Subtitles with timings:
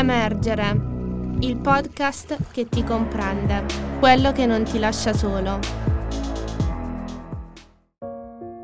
[0.00, 0.80] Emergere,
[1.40, 3.66] il podcast che ti comprende,
[3.98, 5.58] quello che non ti lascia solo.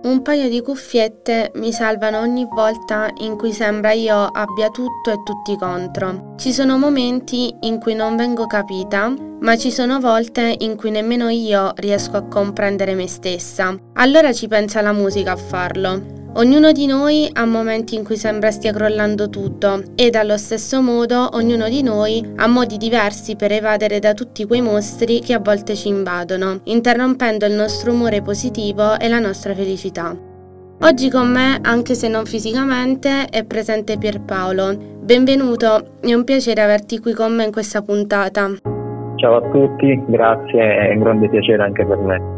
[0.05, 5.23] Un paio di cuffiette mi salvano ogni volta in cui sembra io abbia tutto e
[5.25, 6.33] tutti contro.
[6.39, 11.29] Ci sono momenti in cui non vengo capita, ma ci sono volte in cui nemmeno
[11.29, 13.79] io riesco a comprendere me stessa.
[13.97, 16.25] Allora ci pensa la musica a farlo.
[16.39, 21.31] Ognuno di noi ha momenti in cui sembra stia crollando tutto ed allo stesso modo
[21.33, 25.75] ognuno di noi ha modi diversi per evadere da tutti quei mostri che a volte
[25.75, 30.15] ci invadono, interrompendo il nostro umore positivo e la nostra felicità.
[30.83, 34.77] Oggi con me, anche se non fisicamente, è presente Pierpaolo.
[35.01, 38.51] Benvenuto, è un piacere averti qui con me in questa puntata.
[39.15, 42.36] Ciao a tutti, grazie, è un grande piacere anche per me.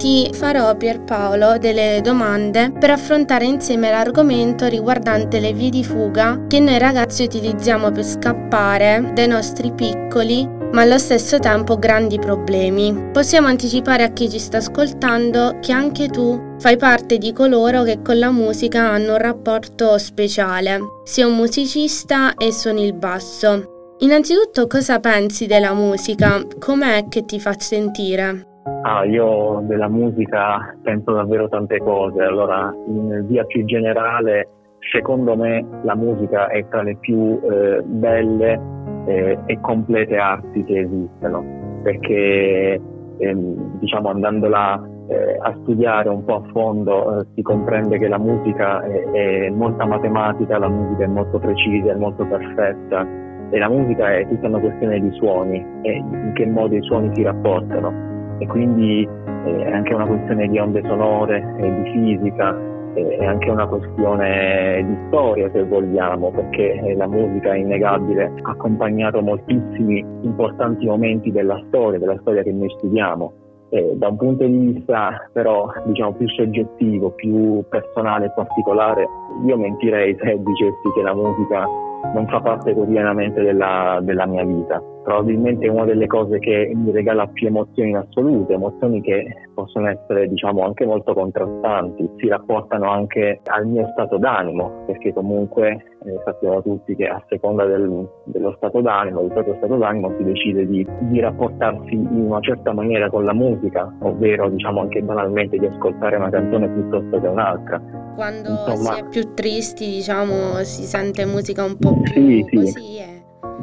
[0.00, 6.58] Ti farò Pierpaolo delle domande per affrontare insieme l'argomento riguardante le vie di fuga che
[6.58, 13.10] noi ragazzi utilizziamo per scappare dai nostri piccoli ma allo stesso tempo grandi problemi.
[13.12, 18.00] Possiamo anticipare a chi ci sta ascoltando che anche tu fai parte di coloro che
[18.02, 20.80] con la musica hanno un rapporto speciale.
[21.04, 23.96] Sei un musicista e suoni il basso.
[23.98, 26.42] Innanzitutto cosa pensi della musica?
[26.58, 28.49] Com'è che ti fa sentire?
[28.82, 32.22] Ah, io della musica penso davvero tante cose.
[32.22, 34.48] Allora, in via più generale,
[34.90, 38.60] secondo me la musica è tra le più eh, belle
[39.04, 41.44] eh, e complete arti che esistono,
[41.82, 42.80] perché
[43.18, 48.18] ehm, diciamo andandola eh, a studiare un po' a fondo eh, si comprende che la
[48.18, 53.06] musica è, è molta matematica, la musica è molto precisa, è molto perfetta.
[53.52, 57.10] E la musica è tutta una questione di suoni e in che modo i suoni
[57.14, 59.06] si rapportano e quindi
[59.44, 62.56] eh, è anche una questione di onde sonore, di fisica,
[62.94, 69.20] è anche una questione di storia se vogliamo, perché la musica è innegabile, ha accompagnato
[69.20, 73.32] moltissimi importanti momenti della storia, della storia che noi studiamo.
[73.72, 79.06] E da un punto di vista però diciamo più soggettivo, più personale e particolare,
[79.46, 81.66] io mentirei se dicessi che la musica
[82.14, 87.26] non fa parte quotidianamente della, della mia vita probabilmente una delle cose che mi regala
[87.26, 93.40] più emozioni in assoluto, emozioni che possono essere diciamo anche molto contrastanti, si rapportano anche
[93.44, 98.80] al mio stato d'animo, perché comunque eh, sappiamo tutti che a seconda del, dello stato
[98.80, 103.24] d'animo, del proprio stato d'animo si decide di, di, rapportarsi in una certa maniera con
[103.24, 107.80] la musica, ovvero diciamo anche banalmente di ascoltare una canzone piuttosto che un'altra.
[108.14, 112.66] Quando Insomma, si è più tristi diciamo si sente musica un po' più sì, così.
[112.66, 113.19] Sì.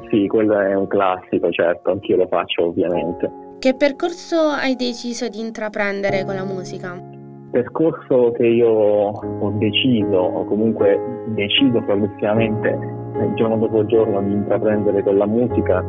[0.09, 3.29] Sì, quello è un classico, certo, anch'io lo faccio ovviamente.
[3.59, 7.01] Che percorso hai deciso di intraprendere con la musica?
[7.51, 10.99] Percorso che io ho deciso, o comunque
[11.35, 12.77] decido progressivamente
[13.35, 15.83] giorno dopo giorno di intraprendere con la musica,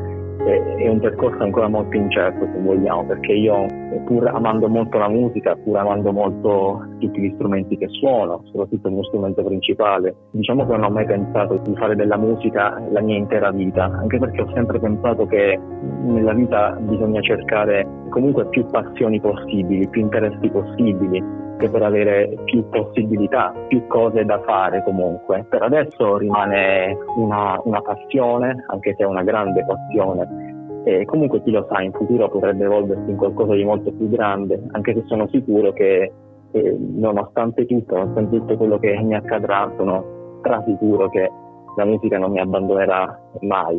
[0.45, 3.67] è un percorso ancora molto incerto se vogliamo, perché io
[4.05, 8.95] pur amando molto la musica, pur amando molto tutti gli strumenti che suono, soprattutto il
[8.95, 13.17] mio strumento principale, diciamo che non ho mai pensato di fare della musica la mia
[13.17, 15.59] intera vita, anche perché ho sempre pensato che
[16.03, 23.53] nella vita bisogna cercare comunque più passioni possibili, più interessi possibili, per avere più possibilità,
[23.67, 25.45] più cose da fare comunque.
[25.49, 30.48] Per adesso rimane una, una passione, anche se è una grande passione,
[30.89, 34.59] e comunque chi lo sa, in futuro potrebbe evolversi in qualcosa di molto più grande,
[34.71, 36.13] anche se sono sicuro che
[36.51, 41.31] eh, nonostante tutto, nonostante tutto quello che mi accadrà, sono strasicuro che
[41.77, 43.79] la musica non mi abbandonerà mai.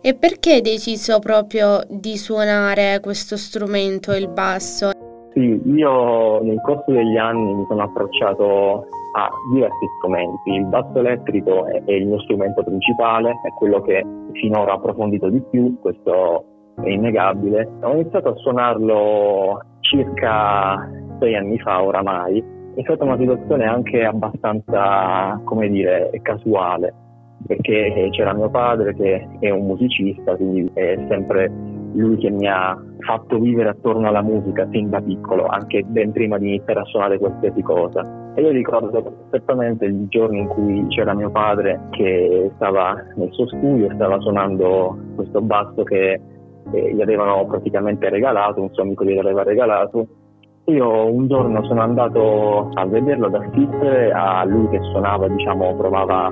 [0.00, 4.90] E perché hai deciso proprio di suonare questo strumento, il basso?
[5.38, 10.50] Sì, io nel corso degli anni mi sono approcciato a diversi strumenti.
[10.50, 15.28] Il basso elettrico è, è il mio strumento principale, è quello che finora ho approfondito
[15.28, 16.44] di più, questo
[16.82, 17.70] è innegabile.
[17.82, 20.90] Ho iniziato a suonarlo circa
[21.20, 22.44] sei anni fa oramai.
[22.74, 26.92] È stata una situazione anche abbastanza, come dire, casuale,
[27.46, 31.48] perché c'era mio padre che è un musicista, quindi è sempre
[31.94, 36.38] lui che mi ha fatto vivere attorno alla musica sin da piccolo, anche ben prima
[36.38, 38.32] di iniziare a suonare qualsiasi cosa.
[38.34, 43.48] E io ricordo perfettamente il giorno in cui c'era mio padre che stava nel suo
[43.48, 46.20] studio, stava suonando questo basso che
[46.72, 50.06] eh, gli avevano praticamente regalato, un suo amico gli aveva regalato.
[50.66, 56.30] Io un giorno sono andato a vederlo, ad assistere a lui che suonava, diciamo, provava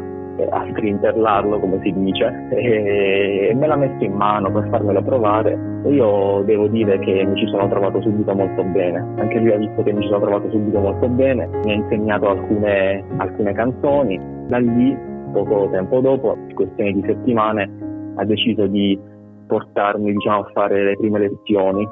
[0.50, 5.92] a strinterlarlo come si dice e me l'ha messo in mano per farmelo provare e
[5.92, 9.82] io devo dire che mi ci sono trovato subito molto bene anche lui ha visto
[9.82, 14.58] che mi ci sono trovato subito molto bene mi ha insegnato alcune, alcune canzoni da
[14.58, 14.96] lì
[15.32, 17.70] poco tempo dopo questione di settimane
[18.16, 18.98] ha deciso di
[19.46, 21.88] portarmi diciamo, a fare le prime lezioni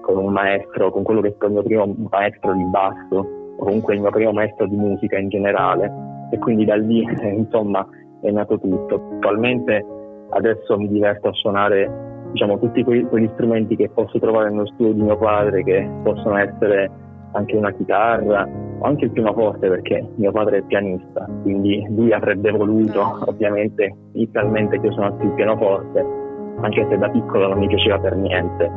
[0.00, 3.64] con un maestro, con quello che è stato il mio primo maestro di basso, o
[3.64, 6.11] comunque il mio primo maestro di musica in generale.
[6.42, 7.86] Quindi da lì, insomma,
[8.20, 8.94] è nato tutto.
[9.16, 9.84] Attualmente
[10.30, 11.90] adesso mi diverto a suonare
[12.32, 16.36] diciamo, tutti quegli, quegli strumenti che posso trovare nello studio di mio padre, che possono
[16.36, 16.90] essere
[17.32, 18.46] anche una chitarra
[18.78, 24.78] o anche il pianoforte perché mio padre è pianista, quindi lui avrebbe voluto ovviamente inizialmente
[24.80, 26.04] che io suonassi il pianoforte,
[26.62, 28.70] anche se da piccolo non mi piaceva per niente.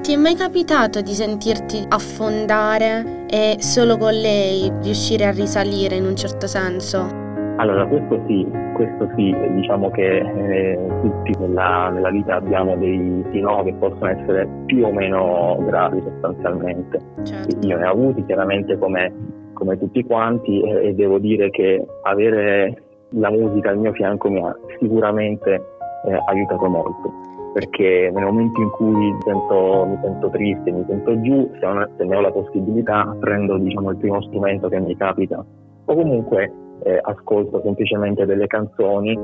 [0.00, 6.04] Ti è mai capitato di sentirti affondare e solo con lei riuscire a risalire in
[6.04, 7.28] un certo senso?
[7.56, 13.62] Allora, questo sì, questo sì, diciamo che eh, tutti nella, nella, vita abbiamo dei no
[13.64, 16.98] che possono essere più o meno gravi sostanzialmente.
[17.22, 17.66] Certo.
[17.66, 19.12] Io ne ho avuti chiaramente come,
[19.52, 24.40] come tutti quanti e, e, devo dire che avere la musica al mio fianco mi
[24.40, 25.62] ha sicuramente
[26.06, 27.12] eh, aiutato molto.
[27.52, 32.04] Perché nel momento in cui sento, mi sento triste, mi sento giù, se, ho, se
[32.04, 35.44] ne ho la possibilità prendo diciamo, il primo strumento che mi capita.
[35.84, 36.52] O comunque
[36.84, 39.18] eh, ascolto semplicemente delle canzoni,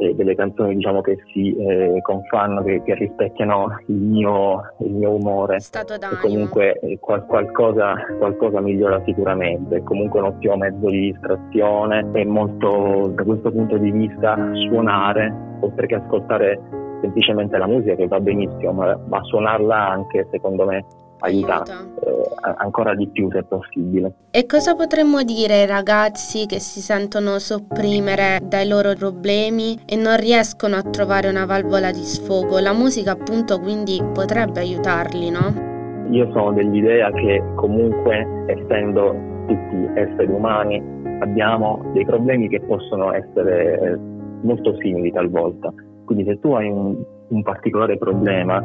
[0.00, 5.14] eh, delle canzoni diciamo che si eh, confanno, che, che rispecchiano il mio, il mio
[5.14, 5.60] umore.
[5.60, 6.18] Stato d'animo.
[6.18, 12.08] E comunque eh, qual, qualcosa, qualcosa migliora sicuramente, è comunque un ottimo mezzo di distrazione,
[12.12, 16.58] è molto da questo punto di vista suonare, oltre che ascoltare
[17.02, 20.84] semplicemente la musica che va benissimo, ma, ma suonarla anche secondo me
[21.20, 24.12] aiuta, eh, ancora di più se possibile.
[24.30, 30.16] E cosa potremmo dire ai ragazzi che si sentono sopprimere dai loro problemi e non
[30.16, 32.58] riescono a trovare una valvola di sfogo?
[32.58, 35.68] La musica appunto quindi potrebbe aiutarli, no?
[36.10, 39.14] Io sono dell'idea che comunque essendo
[39.46, 40.82] tutti esseri umani
[41.20, 43.98] abbiamo dei problemi che possono essere
[44.42, 45.72] molto simili talvolta.
[46.04, 46.96] Quindi se tu hai un,
[47.28, 48.60] un particolare problema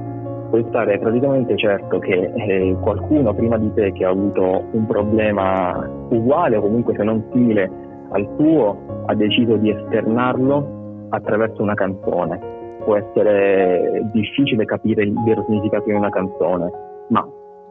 [0.49, 5.89] puoi stare praticamente certo che eh, qualcuno prima di te che ha avuto un problema
[6.09, 7.69] uguale o comunque se non simile
[8.11, 12.53] al tuo ha deciso di esternarlo attraverso una canzone.
[12.83, 16.71] Può essere difficile capire il vero significato di una canzone,
[17.09, 17.27] ma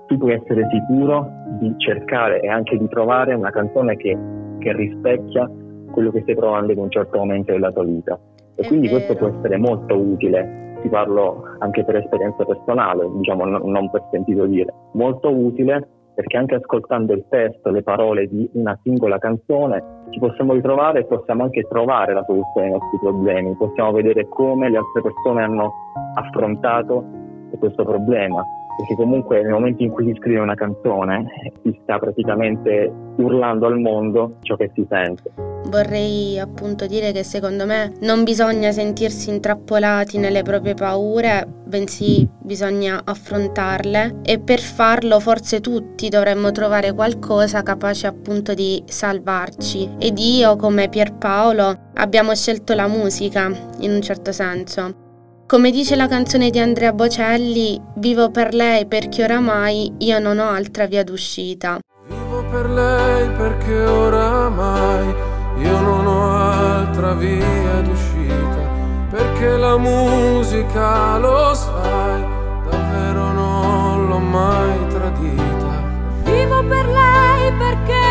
[0.07, 1.27] tu puoi essere sicuro
[1.59, 4.17] di cercare e anche di trovare una canzone che,
[4.59, 5.49] che rispecchia
[5.93, 8.19] quello che stai provando in un certo momento della tua vita.
[8.57, 13.91] E quindi questo può essere molto utile ti parlo anche per esperienza personale, diciamo non
[13.91, 19.19] per sentito dire, molto utile perché anche ascoltando il testo, le parole di una singola
[19.19, 24.29] canzone, ci possiamo ritrovare e possiamo anche trovare la soluzione ai nostri problemi, possiamo vedere
[24.29, 25.73] come le altre persone hanno
[26.15, 27.05] affrontato
[27.59, 28.45] questo problema
[28.77, 31.27] perché comunque nel momento in cui si scrive una canzone
[31.63, 35.33] si sta praticamente urlando al mondo ciò che si sente.
[35.69, 43.01] Vorrei appunto dire che secondo me non bisogna sentirsi intrappolati nelle proprie paure, bensì bisogna
[43.03, 49.97] affrontarle e per farlo forse tutti dovremmo trovare qualcosa capace appunto di salvarci.
[49.99, 53.51] Ed io come Pierpaolo abbiamo scelto la musica
[53.81, 55.03] in un certo senso
[55.47, 60.49] come dice la canzone di Andrea Bocelli, vivo per lei perché oramai io non ho
[60.49, 61.81] altra via d'uscita.
[62.09, 65.15] Vivo per lei perché oramai
[65.59, 68.69] io non ho altra via d'uscita,
[69.11, 72.23] perché la musica lo sai,
[72.71, 75.83] davvero non l'ho mai tradita.
[76.25, 78.04] Vivo per lei perché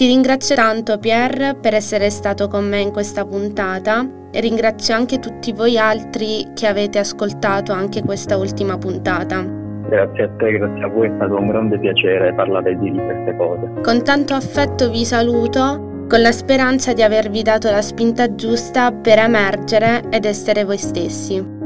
[0.00, 4.02] Ti ringrazio tanto Pier per essere stato con me in questa puntata
[4.32, 9.44] e ringrazio anche tutti voi altri che avete ascoltato anche questa ultima puntata.
[9.90, 13.72] Grazie a te, grazie a voi, è stato un grande piacere parlare di queste cose.
[13.82, 19.18] Con tanto affetto vi saluto con la speranza di avervi dato la spinta giusta per
[19.18, 21.59] emergere ed essere voi stessi.